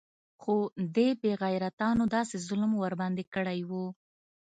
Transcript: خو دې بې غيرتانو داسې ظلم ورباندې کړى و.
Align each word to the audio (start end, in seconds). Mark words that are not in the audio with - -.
خو 0.41 0.55
دې 0.95 1.07
بې 1.21 1.31
غيرتانو 1.41 2.03
داسې 2.15 2.35
ظلم 2.47 2.71
ورباندې 2.77 3.23
کړى 3.33 3.59
و. 3.69 3.71